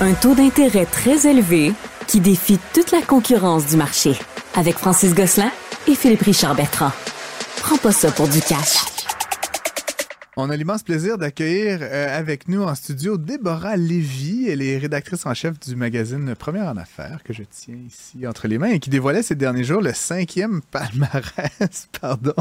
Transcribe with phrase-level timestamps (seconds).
[0.00, 1.72] Un taux d'intérêt très élevé
[2.08, 4.18] qui défie toute la concurrence du marché.
[4.56, 5.50] Avec Francis Gosselin
[5.86, 6.90] et Philippe Richard Bertrand.
[7.58, 8.93] Prends pas ça pour du cash.
[10.36, 14.48] On a l'immense plaisir d'accueillir euh, avec nous en studio Déborah Lévy.
[14.48, 18.48] Elle est rédactrice en chef du magazine Première en Affaires que je tiens ici entre
[18.48, 22.34] les mains et qui dévoilait ces derniers jours le cinquième palmarès pardon,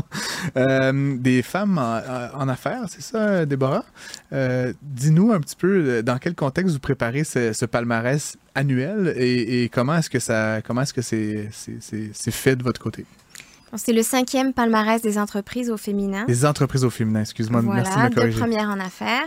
[0.58, 2.86] euh, des femmes en, affaires.
[2.88, 3.86] C'est ça, Déborah?
[4.32, 9.98] Euh, dis-nous un petit peu dans quel contexte vous préparez ce, palmarès annuel et, comment
[9.98, 13.06] est-ce que ça comment est-ce que c'est fait de votre côté?
[13.76, 16.26] C'est le cinquième palmarès des entreprises au féminin.
[16.26, 18.40] Des entreprises au féminin, excuse-moi, voilà, merci de me corriger.
[18.40, 19.26] première en affaires.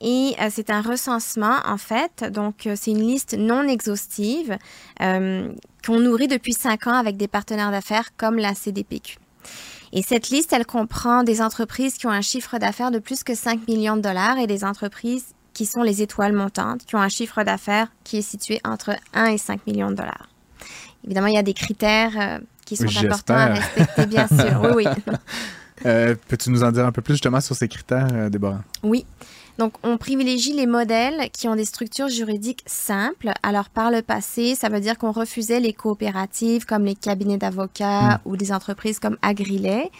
[0.00, 2.24] Et euh, c'est un recensement, en fait.
[2.32, 4.56] Donc, euh, c'est une liste non exhaustive
[5.02, 5.52] euh,
[5.84, 9.18] qu'on nourrit depuis cinq ans avec des partenaires d'affaires comme la CDPQ.
[9.92, 13.34] Et cette liste, elle comprend des entreprises qui ont un chiffre d'affaires de plus que
[13.34, 17.08] 5 millions de dollars et des entreprises qui sont les étoiles montantes, qui ont un
[17.08, 20.28] chiffre d'affaires qui est situé entre 1 et 5 millions de dollars.
[21.04, 22.40] Évidemment, il y a des critères
[22.76, 24.72] qui sont importants à respecter, bien sûr.
[24.74, 25.16] Oui, oui.
[25.86, 28.60] Euh, peux-tu nous en dire un peu plus justement sur ces critères, euh, Déborah?
[28.82, 29.06] Oui.
[29.56, 33.32] Donc, on privilégie les modèles qui ont des structures juridiques simples.
[33.42, 38.16] Alors, par le passé, ça veut dire qu'on refusait les coopératives comme les cabinets d'avocats
[38.16, 38.18] hmm.
[38.26, 39.90] ou des entreprises comme Agrilet.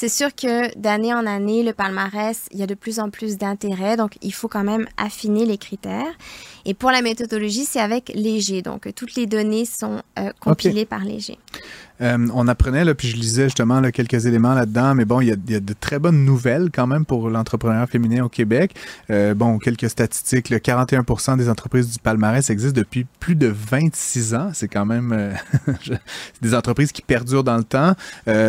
[0.00, 3.36] C'est sûr que d'année en année, le palmarès, il y a de plus en plus
[3.36, 3.96] d'intérêt.
[3.96, 6.14] Donc, il faut quand même affiner les critères.
[6.64, 8.62] Et pour la méthodologie, c'est avec Léger.
[8.62, 11.36] Donc, toutes les données sont euh, compilées par Léger.
[12.00, 15.28] Euh, on apprenait, là, puis je lisais justement là, quelques éléments là-dedans, mais bon, il
[15.28, 18.28] y, a, il y, a, de très bonnes nouvelles quand même pour l'entrepreneuriat féminin au
[18.28, 18.76] Québec.
[19.10, 24.34] Euh, bon, quelques statistiques, le 41% des entreprises du palmarès existent depuis plus de 26
[24.34, 24.50] ans.
[24.52, 25.34] C'est quand même
[26.40, 27.94] des entreprises qui perdurent dans le temps.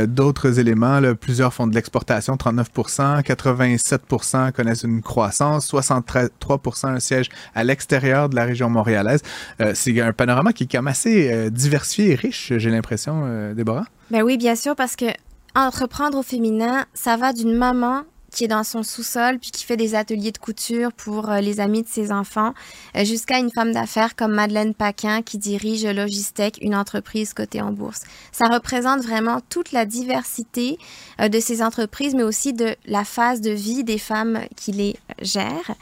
[0.07, 7.29] D'autres éléments, là, plusieurs font de l'exportation, 39% 87% connaissent une croissance, 63% un siège
[7.55, 9.21] à l'extérieur de la région montréalaise.
[9.61, 13.23] Euh, c'est un panorama qui est quand même assez euh, diversifié et riche, j'ai l'impression,
[13.25, 13.85] euh, Déborah.
[14.11, 15.05] Ben oui, bien sûr, parce que
[15.55, 19.77] entreprendre au féminin, ça va d'une maman qui est dans son sous-sol puis qui fait
[19.77, 22.53] des ateliers de couture pour euh, les amis de ses enfants,
[22.95, 27.71] euh, jusqu'à une femme d'affaires comme Madeleine Paquin qui dirige Logistech, une entreprise cotée en
[27.71, 28.01] bourse.
[28.31, 30.77] Ça représente vraiment toute la diversité
[31.19, 34.95] euh, de ces entreprises, mais aussi de la phase de vie des femmes qui les
[35.21, 35.75] gèrent.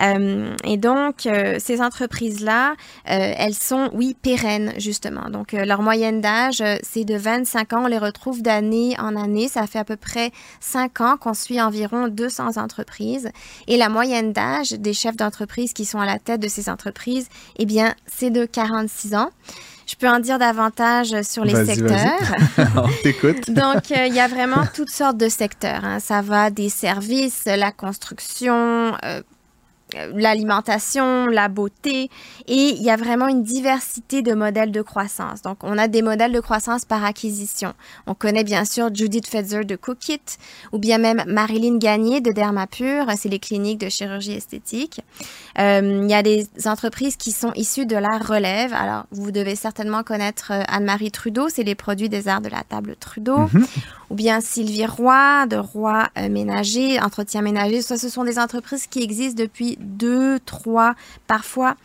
[0.00, 2.74] Euh, et donc, euh, ces entreprises-là, euh,
[3.06, 5.28] elles sont, oui, pérennes, justement.
[5.30, 7.82] Donc, leur moyenne d'âge, c'est de 25 ans.
[7.84, 9.48] On les retrouve d'année en année.
[9.48, 10.30] Ça fait à peu près
[10.60, 13.30] 5 ans qu'on suit environ 200 entreprises.
[13.66, 17.28] Et la moyenne d'âge des chefs d'entreprise qui sont à la tête de ces entreprises,
[17.58, 19.30] eh bien, c'est de 46 ans.
[19.86, 22.36] Je peux en dire davantage sur les secteurs.
[22.76, 23.50] On t'écoute.
[23.50, 25.84] Donc, il y a vraiment toutes sortes de secteurs.
[25.84, 25.98] Hein.
[25.98, 28.94] Ça va des services, la construction,
[30.14, 32.10] l'alimentation, la beauté,
[32.46, 35.42] et il y a vraiment une diversité de modèles de croissance.
[35.42, 37.74] Donc, on a des modèles de croissance par acquisition.
[38.06, 40.20] On connaît bien sûr Judith Fetzer de Cookit,
[40.72, 45.00] ou bien même Marilyn Gagné de Dermapure, c'est les cliniques de chirurgie esthétique.
[45.58, 48.72] Euh, il y a des entreprises qui sont issues de la relève.
[48.72, 52.62] Alors, vous devez certainement connaître euh, Anne-Marie Trudeau, c'est les produits des arts de la
[52.62, 53.38] table Trudeau.
[53.52, 53.66] Mhm.
[54.10, 57.80] Ou bien Sylvie Roy de Roy euh, Ménager, Entretien Ménager.
[57.80, 60.94] Ça, ce sont des entreprises qui existent depuis deux, trois,
[61.26, 61.76] parfois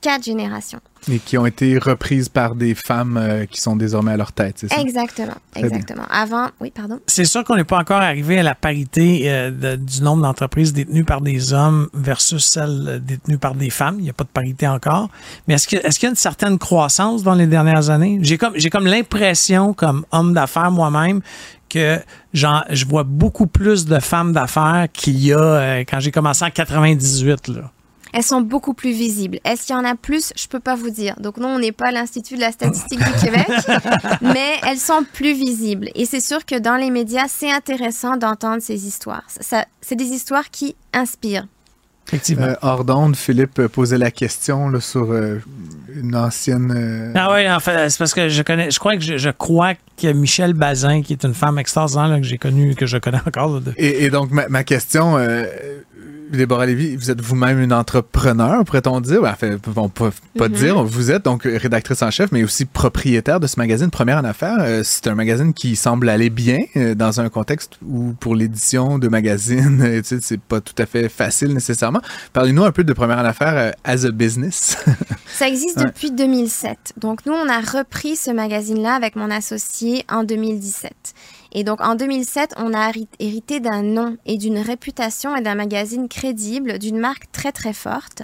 [0.00, 0.80] quatre générations.
[1.08, 4.56] Et qui ont été reprises par des femmes euh, qui sont désormais à leur tête,
[4.58, 4.80] c'est ça?
[4.80, 6.04] Exactement, exactement.
[6.10, 7.00] Avant, oui, pardon?
[7.06, 11.04] C'est sûr qu'on n'est pas encore arrivé à la parité euh, du nombre d'entreprises détenues
[11.04, 13.96] par des hommes versus celles détenues par des femmes.
[13.98, 15.08] Il n'y a pas de parité encore.
[15.46, 18.18] Mais est-ce qu'il est y a une certaine croissance dans les dernières années?
[18.22, 21.20] J'ai comme, comme l'impression, comme homme d'affaires moi-même,
[21.68, 21.98] que
[22.32, 26.50] je vois beaucoup plus de femmes d'affaires qu'il y a euh, quand j'ai commencé en
[26.50, 27.48] 98.
[27.48, 27.72] Là
[28.16, 29.40] elles sont beaucoup plus visibles.
[29.44, 30.32] Est-ce qu'il y en a plus?
[30.36, 31.14] Je peux pas vous dire.
[31.20, 33.46] Donc, non, on n'est pas l'Institut de la statistique du Québec,
[34.22, 35.90] mais elles sont plus visibles.
[35.94, 39.24] Et c'est sûr que dans les médias, c'est intéressant d'entendre ces histoires.
[39.26, 41.46] Ça, c'est des histoires qui inspirent.
[42.08, 42.46] Effectivement.
[42.46, 45.40] Euh, hors d'onde, Philippe posait la question là, sur euh,
[45.96, 46.72] une ancienne.
[46.76, 49.74] Euh, ah oui, en fait, c'est parce que je connais, je crois que je, crois
[50.00, 53.60] que Michel Bazin, qui est une femme extraordinaire que j'ai connue, que je connais encore.
[53.76, 55.16] Et, donc ma, ma question,
[56.30, 59.22] Déborah Lévy, vous êtes vous-même une entrepreneur, pourrait-on dire?
[59.24, 60.52] Enfin, on peut pas mm-hmm.
[60.52, 60.84] dire.
[60.84, 64.58] Vous êtes donc rédactrice en chef, mais aussi propriétaire de ce magazine Première en Affaires.
[64.60, 68.98] Euh, c'est un magazine qui semble aller bien euh, dans un contexte où, pour l'édition
[68.98, 72.00] de magazines, c'est pas tout à fait facile nécessairement.
[72.32, 74.76] Parlez-nous un peu de Première en Affaires euh, as a business.
[75.26, 76.94] Ça existe depuis 2007.
[76.96, 80.92] Donc, nous, on a repris ce magazine-là avec mon associé en 2017.
[81.52, 86.08] Et donc en 2007, on a hérité d'un nom et d'une réputation et d'un magazine
[86.08, 88.22] crédible, d'une marque très très forte.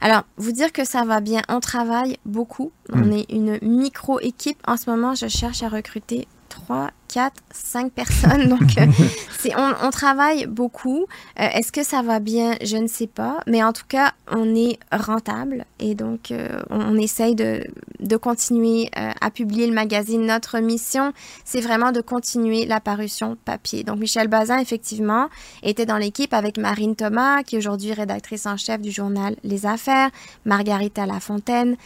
[0.00, 2.72] Alors, vous dire que ça va bien, on travaille beaucoup.
[2.92, 3.12] On Hmm.
[3.12, 4.58] est une micro-équipe.
[4.66, 6.28] En ce moment, je cherche à recruter
[6.66, 8.48] 3, 4, 5 personnes.
[8.48, 8.86] Donc, euh,
[9.56, 11.06] on, on travaille beaucoup.
[11.38, 12.56] Euh, est-ce que ça va bien?
[12.62, 13.38] Je ne sais pas.
[13.46, 15.64] Mais en tout cas, on est rentable.
[15.78, 17.64] Et donc, euh, on, on essaye de,
[18.00, 20.26] de continuer à publier le magazine.
[20.26, 21.12] Notre mission,
[21.44, 23.84] c'est vraiment de continuer la parution papier.
[23.84, 25.28] Donc, Michel Bazin, effectivement,
[25.62, 29.66] était dans l'équipe avec Marine Thomas, qui est aujourd'hui rédactrice en chef du journal Les
[29.66, 30.10] Affaires,
[30.44, 31.76] Margarita Lafontaine.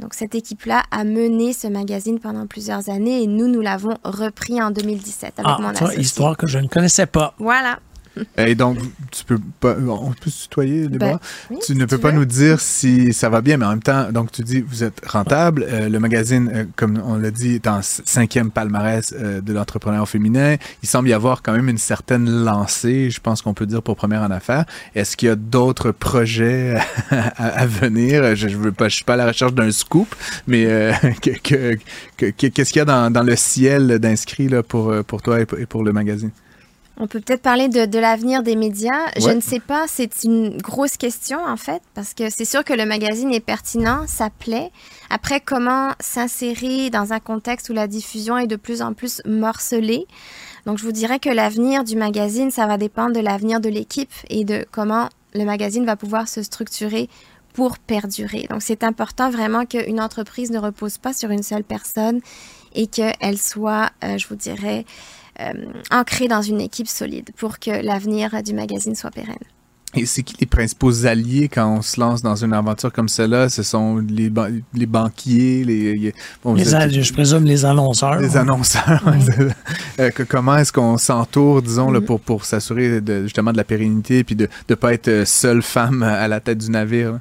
[0.00, 4.60] Donc cette équipe-là a mené ce magazine pendant plusieurs années et nous, nous l'avons repris
[4.62, 6.00] en 2017 avec Ah, mon associé.
[6.00, 7.34] histoire que je ne connaissais pas.
[7.38, 7.78] Voilà.
[8.38, 8.78] Et donc,
[9.10, 9.76] tu peux pas.
[9.78, 11.12] On peut se tutoyer, Déborah?
[11.12, 11.18] Ben,
[11.50, 12.18] oui, tu si ne peux pas veux.
[12.18, 15.00] nous dire si ça va bien, mais en même temps, donc tu dis vous êtes
[15.06, 15.66] rentable.
[15.68, 20.08] Euh, le magazine, euh, comme on l'a dit, est en cinquième palmarès euh, de l'entrepreneur
[20.08, 20.56] féminin.
[20.82, 23.96] Il semble y avoir quand même une certaine lancée, je pense qu'on peut dire pour
[23.96, 24.64] première en affaires.
[24.94, 26.78] Est-ce qu'il y a d'autres projets
[27.10, 28.34] à, à venir?
[28.36, 30.14] Je, pas, je suis pas à la recherche d'un scoop,
[30.46, 30.64] mais
[31.22, 31.78] que- que-
[32.16, 35.40] que- que- qu'est-ce qu'il y a dans, dans le ciel d'inscrits là pour pour toi
[35.40, 36.30] et pour- et pour le magazine?
[36.98, 39.10] On peut peut-être parler de, de l'avenir des médias.
[39.18, 42.72] Je ne sais pas, c'est une grosse question en fait, parce que c'est sûr que
[42.72, 44.70] le magazine est pertinent, ça plaît.
[45.10, 50.06] Après, comment s'insérer dans un contexte où la diffusion est de plus en plus morcelée?
[50.64, 54.12] Donc, je vous dirais que l'avenir du magazine, ça va dépendre de l'avenir de l'équipe
[54.30, 57.08] et de comment le magazine va pouvoir se structurer
[57.52, 58.46] pour perdurer.
[58.50, 62.20] Donc, c'est important vraiment qu'une entreprise ne repose pas sur une seule personne
[62.74, 64.84] et qu'elle soit, euh, je vous dirais,
[65.40, 65.52] euh,
[65.90, 69.36] ancrée dans une équipe solide pour que l'avenir du magazine soit pérenne.
[69.94, 73.48] Et c'est qui les principaux alliés quand on se lance dans une aventure comme celle-là?
[73.48, 76.12] Ce sont les, ban- les banquiers, les,
[76.42, 78.18] bon, vous Les êtes- a- je présume les annonceurs.
[78.20, 79.02] les annonceurs.
[79.06, 79.46] Oui.
[80.00, 82.04] Euh, que- comment est-ce qu'on s'entoure, disons, là, Mhm.
[82.06, 85.62] pour, pour s'assurer de, justement de la pérennité puis de ne pas être euh, seule
[85.62, 87.12] femme à la tête du navire?
[87.12, 87.20] là?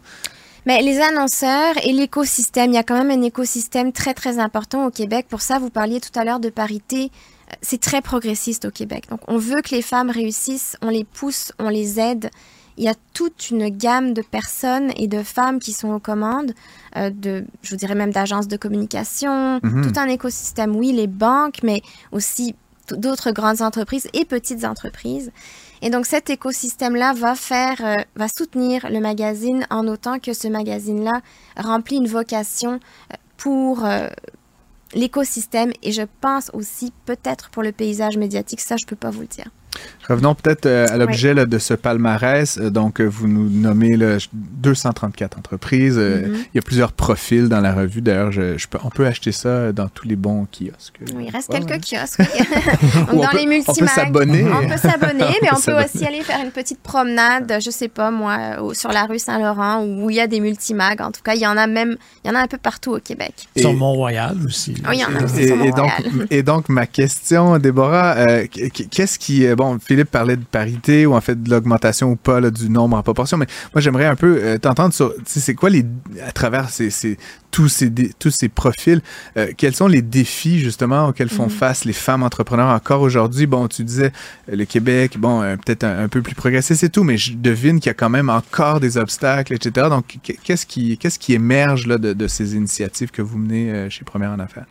[0.65, 4.87] Mais les annonceurs et l'écosystème, il y a quand même un écosystème très très important
[4.87, 5.27] au Québec.
[5.29, 7.11] Pour ça, vous parliez tout à l'heure de parité.
[7.61, 9.05] C'est très progressiste au Québec.
[9.09, 12.29] Donc, on veut que les femmes réussissent, on les pousse, on les aide.
[12.77, 16.53] Il y a toute une gamme de personnes et de femmes qui sont aux commandes,
[16.97, 19.81] euh, de, je vous dirais même d'agences de communication, Mhm.
[19.93, 20.75] tout un écosystème.
[20.75, 21.81] Oui, les banques, mais
[22.11, 22.55] aussi
[22.89, 25.31] d'autres grandes entreprises et petites entreprises.
[25.81, 30.47] Et donc cet écosystème-là va faire, euh, va soutenir le magazine en autant que ce
[30.47, 31.21] magazine-là
[31.57, 32.73] remplit une vocation
[33.11, 34.07] euh, pour euh,
[34.93, 38.61] l'écosystème et je pense aussi peut-être pour le paysage médiatique.
[38.61, 39.49] Ça, je peux pas vous le dire.
[40.07, 42.57] Revenons peut-être euh, à l'objet de ce palmarès.
[42.57, 45.97] Euh, Donc, euh, vous nous nommez là, 234 entreprises.
[45.97, 46.33] Mhm.
[46.53, 48.01] Il y a plusieurs profils dans la revue.
[48.01, 50.99] D'ailleurs, je, je peux- on peut acheter ça dans tous les bons kiosques.
[51.15, 51.99] Oui, il reste Ouais, quelques ouais.
[51.99, 52.19] kiosques.
[52.95, 54.45] Donc, on dans peut- les on peut multimags, s'abonner.
[54.45, 58.11] on peut s'abonner, mais On peut aussi aller faire une petite promenade, je sais pas
[58.11, 58.37] moi,
[58.73, 61.01] sur la rue Saint-Laurent où il y a des multimags.
[61.01, 62.93] En tout cas, il y en a même, il y en a un peu partout
[62.95, 63.33] au Québec.
[63.57, 64.75] Sur Et- Mont-Royal aussi.
[64.89, 66.27] Oui, il y en a aussi Et, sur et donc, Mont-Royal.
[66.29, 69.45] et donc, ma question, Déborah, euh, qu- qu'est-ce qui...
[69.55, 72.97] Bon, Philippe parlait de parité ou en fait de l'augmentation ou pas là, du nombre
[72.97, 75.13] en proportion, mais moi, j'aimerais un peu euh, t'entendre sur...
[75.25, 75.85] C'est quoi les...
[76.25, 77.17] À travers ces, ces-
[77.51, 79.01] tous, ces, dé- tous ces profils,
[79.37, 81.49] euh, quels sont les défis justement auxquels font Mhm.
[81.49, 83.45] face les femmes entrepreneurs encore aujourd'hui?
[83.45, 84.11] Bon, tu disais
[84.51, 87.79] euh, le Québec, bon, peut-être un, un peu plus progressiste et tout, mais je devine
[87.79, 89.87] qu'il y a quand même encore des obstacles, etc.
[89.89, 93.89] Donc, qu- qu'est-ce qui, qu'est-ce qui émerge là, de, de ces initiatives que vous menez
[93.89, 94.65] chez Première en Affaires?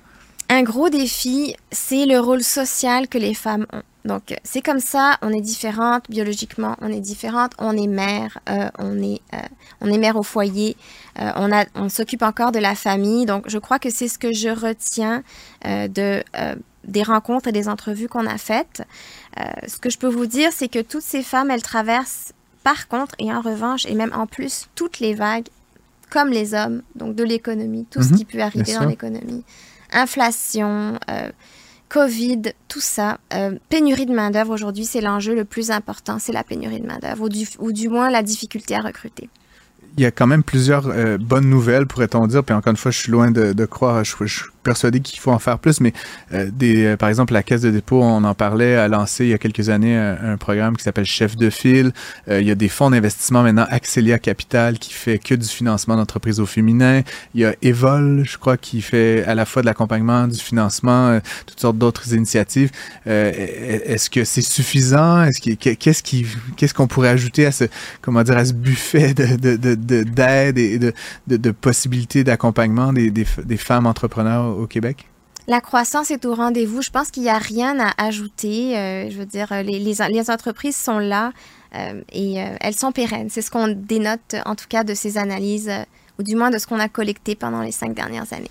[0.54, 3.82] Un gros défi, c'est le rôle social que les femmes ont.
[4.04, 8.38] Donc, euh, c'est comme ça, on est différentes biologiquement, on est différentes, on est mère,
[8.48, 9.38] euh, on, est, euh,
[9.80, 10.76] on est mère au foyer,
[11.18, 13.26] euh, on, a, on s'occupe encore de la famille.
[13.26, 15.24] Donc, je crois que c'est ce que je retiens
[15.64, 16.22] de,
[16.84, 18.82] des rencontres et des entrevues qu'on a faites.
[19.66, 22.32] Ce que je peux vous dire, c'est que toutes ces femmes, elles traversent,
[22.62, 25.48] par contre, et en revanche, et même en plus, toutes les vagues,
[26.10, 29.42] comme les hommes, donc de l'économie, tout ce Mhm, qui peut arriver dans l'économie
[29.94, 31.30] inflation, euh,
[31.88, 33.18] Covid, tout ça.
[33.32, 37.28] Euh, pénurie de main-d'œuvre aujourd'hui, c'est l'enjeu le plus important, c'est la pénurie de main-d'œuvre,
[37.58, 39.28] ou du, moins la difficulté à recruter.
[39.96, 42.42] il y a quand même plusieurs euh, bonnes nouvelles, pourrait-on dire.
[42.42, 45.30] Puis encore une fois, je suis loin de, de croire, je, je persuadé qu'il faut
[45.30, 45.80] en faire plus.
[45.80, 45.92] Mais
[46.32, 49.30] euh, des, euh, par exemple, la Caisse de dépôt, on en parlait, a lancé il
[49.30, 51.92] y a quelques années un, un programme qui s'appelle Chef de file.
[52.28, 55.96] Euh, il y a des fonds d'investissement maintenant, Axelia Capital, qui fait que du financement
[55.96, 57.02] d'entreprises au féminin.
[57.34, 61.08] Il y a Evol, je crois, qui fait à la fois de l'accompagnement, du financement,
[61.08, 62.70] euh, toutes sortes d'autres initiatives.
[63.06, 63.30] Euh,
[63.86, 65.22] Est-ce que c'est suffisant?
[65.24, 67.64] Est-ce qu'est-ce qu'on pourrait ajouter à ce,
[68.00, 70.92] comment dire, à ce buffet de, de, de, de- d'aide et de,
[71.26, 75.08] de, de possibilités d'accompagnement des, des, des femmes entrepreneurs au Québec?
[75.46, 76.80] La croissance est au rendez-vous.
[76.80, 78.78] Je pense qu'il n'y a rien à ajouter.
[78.78, 81.32] Euh, je veux dire, les, entreprises sont là.
[82.12, 83.28] et elles sont pérennes.
[83.28, 85.70] C'est ce qu'on dénote, en tout cas, de ces analyses,
[86.18, 88.48] ou du moins de ce qu'on a collecté pendant les cinq dernières années.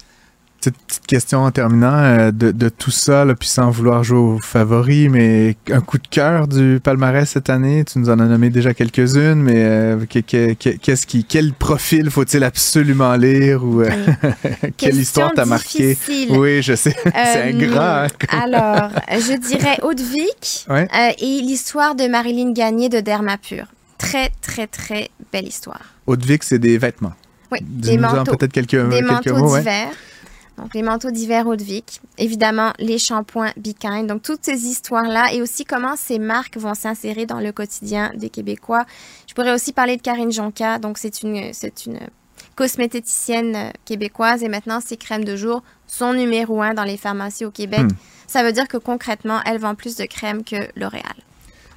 [0.64, 5.58] Petite, question en terminant euh, de, tout ça, puis sans vouloir jouer aux favoris, mais
[5.70, 7.84] un coup de cœur du palmarès cette année.
[7.84, 13.14] Tu nous en as nommé déjà quelques-unes, mais euh, qu'est-ce qui, quel profil faut-il absolument
[13.16, 13.90] lire ou euh,
[14.78, 15.98] quelle histoire t'a marqué
[16.30, 18.08] Oui, je sais, c'est un grand.
[18.30, 20.66] alors, je dirais Haute-Vic
[21.20, 23.66] et l'histoire de Marilyn Gagné de Dermapur.
[23.98, 25.82] Très, très, très belle histoire.
[26.08, 27.14] Haute-Vic, c'est des vêtements.
[27.52, 28.36] Oui, des manteaux.
[28.38, 29.90] Peut-être quelques, des quelques manteaux mots, d'hiver.
[30.58, 32.02] Donc, les manteaux d'hiver Haute Vic.
[32.18, 34.08] Évidemment, les shampoings Bikind.
[34.08, 38.30] Donc, toutes ces histoires-là et aussi comment ces marques vont s'insérer dans le quotidien des
[38.30, 38.86] Québécois.
[39.28, 40.78] Je pourrais aussi parler de Karine Jonca.
[40.78, 42.00] Donc, c'est une, c'est une
[42.56, 47.46] cosméticienne euh, québécoise et maintenant, ses crèmes de jour sont numéro un dans les pharmacies
[47.46, 47.82] au Québec.
[47.82, 47.96] Hmm.
[48.28, 51.16] Ça veut dire que concrètement, elle vend plus de crèmes que L'Oréal.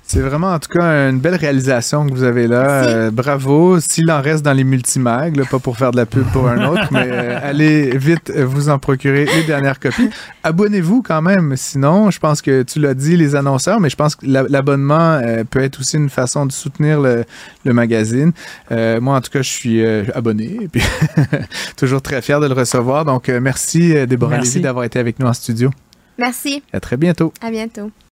[0.08, 2.84] C'est vraiment, en tout cas, une belle réalisation que vous avez là.
[2.84, 3.80] Euh, bravo.
[3.80, 6.86] S'il en reste dans les multimags, pas pour faire de la pub pour un autre,
[6.92, 10.08] mais euh, allez vite vous en procurer les dernières copies.
[10.44, 11.56] Abonnez-vous quand même.
[11.56, 15.42] Sinon, je pense que tu l'as dit, les annonceurs, mais je pense que l'abonnement euh,
[15.42, 17.24] peut être aussi une façon de soutenir le,
[17.64, 18.30] magazine.
[18.70, 19.84] moi, en tout cas, je suis
[20.14, 20.82] abonné et puis
[21.76, 23.04] toujours très fier de le recevoir.
[23.04, 25.70] Donc, merci, Déborah Lévy, d'avoir été avec nous en studio.
[26.16, 26.62] Merci.
[26.72, 27.32] À très bientôt.
[27.42, 27.90] À bientôt.